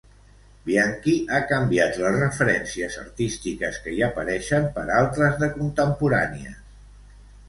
Bianchi 0.67 1.11
ha 1.33 1.41
canviat 1.49 1.99
les 2.03 2.15
referències 2.15 2.95
artístiques 3.01 3.77
que 3.83 3.93
hi 3.97 4.01
apareixien 4.07 4.65
per 4.79 4.87
d'altres 4.89 5.37
de 5.45 5.51
contemporànies. 5.59 6.57